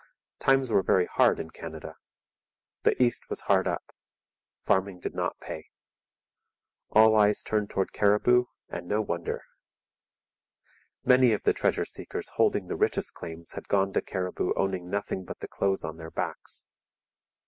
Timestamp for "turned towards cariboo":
7.43-8.45